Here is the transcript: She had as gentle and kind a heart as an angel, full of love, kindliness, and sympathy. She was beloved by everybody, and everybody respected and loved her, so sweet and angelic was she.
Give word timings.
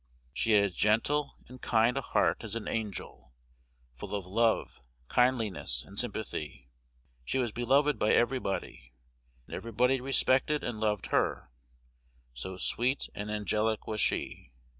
She 0.33 0.53
had 0.53 0.63
as 0.63 0.75
gentle 0.75 1.35
and 1.47 1.61
kind 1.61 1.95
a 1.95 2.01
heart 2.01 2.43
as 2.43 2.55
an 2.55 2.67
angel, 2.67 3.35
full 3.93 4.15
of 4.15 4.25
love, 4.25 4.81
kindliness, 5.13 5.85
and 5.85 5.99
sympathy. 5.99 6.71
She 7.23 7.37
was 7.37 7.51
beloved 7.51 7.99
by 7.99 8.13
everybody, 8.13 8.93
and 9.45 9.53
everybody 9.55 10.01
respected 10.01 10.63
and 10.63 10.79
loved 10.79 11.11
her, 11.11 11.51
so 12.33 12.57
sweet 12.57 13.09
and 13.13 13.29
angelic 13.29 13.85
was 13.85 14.01
she. 14.01 14.51